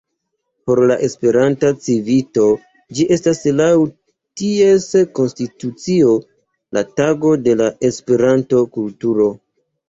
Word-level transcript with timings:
Por 0.69 0.79
la 0.91 0.95
Esperanta 1.07 1.69
Civito 1.87 2.45
ĝi 2.99 3.05
estas 3.15 3.41
laŭ 3.57 3.67
ties 4.41 4.87
konstitucio 5.21 6.17
la 6.79 6.85
Tago 6.97 7.35
de 7.45 7.55
la 7.61 7.69
Esperanto-kulturo. 7.91 9.31